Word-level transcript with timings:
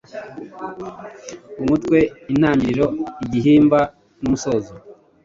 umutwe, 1.61 1.97
intangiriro, 2.31 2.85
igihimba 3.25 3.79
n’umusozo. 4.21 4.73